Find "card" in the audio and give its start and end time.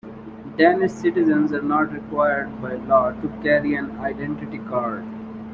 4.57-5.05